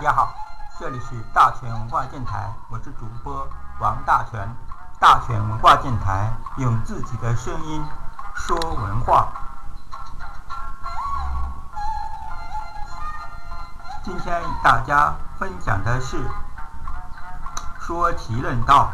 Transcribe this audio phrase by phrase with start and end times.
[0.00, 0.32] 大家好，
[0.78, 3.46] 这里是大全文化电台，我是主播
[3.80, 4.48] 王大全。
[4.98, 7.84] 大全文化电台用自己的声音
[8.34, 9.28] 说文化。
[14.02, 16.16] 今天与大家分享的是
[17.78, 18.90] 说奇论道。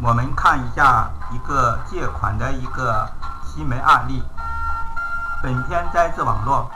[0.00, 3.06] 我们看一下一个借款的一个
[3.44, 4.24] 奇门案例。
[5.42, 6.70] 本篇摘自网络。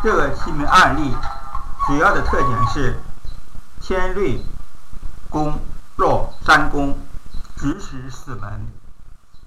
[0.00, 1.12] 这个奇门案例
[1.88, 3.00] 主要的特点是
[3.80, 4.40] 天瑞
[5.28, 5.58] 宫
[5.96, 6.96] 落三宫，
[7.56, 8.64] 直使四门。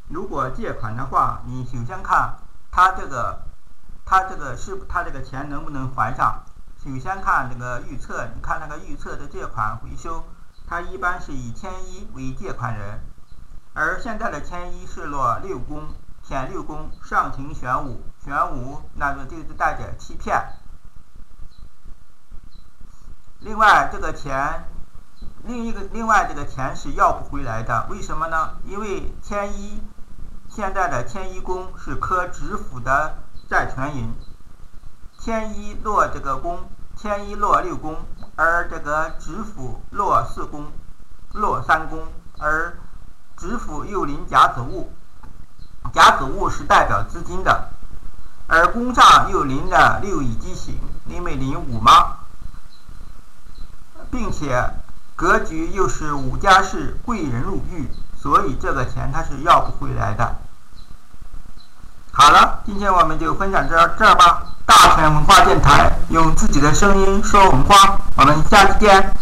[0.09, 2.36] 如果借款的话，你首先看
[2.70, 3.44] 他这个，
[4.04, 6.44] 他这个是他这个钱能不能还上？
[6.84, 10.26] 首先看这个预测，你看那个预测的借款回收，
[10.68, 13.00] 他一般是以天一为借款人，
[13.73, 15.88] 而现在的天一是落六宫，
[16.32, 18.02] 天六宫上庭玄武。
[18.24, 20.42] 玄武，那个就是带着欺骗。
[23.40, 24.66] 另外，这个钱，
[25.44, 28.52] 另一个另外这个钱是要不回来的，为什么呢？
[28.64, 29.84] 因为天一
[30.48, 33.18] 现在的天一宫是科知府的
[33.50, 34.16] 债权人，
[35.20, 36.59] 天一落这个宫，
[36.96, 37.98] 天一落六宫，
[38.38, 40.72] 而这个知府落四宫，
[41.34, 42.08] 落三宫，
[42.40, 42.78] 而
[43.36, 44.94] 知府又临甲子戊，
[45.94, 47.70] 甲子戊是代表资金的。
[48.47, 52.17] 而宫上又临着六乙鸡刑，因为临五吗？
[54.09, 54.69] 并且
[55.16, 57.89] 格局又是五家是贵人入狱，
[58.22, 60.36] 所以这个钱他是要不回来的。
[62.12, 64.44] 好了，今天我们就分享到这儿吧。
[64.66, 69.14] 大全文化电台用自己的声音说文化，我们下期见。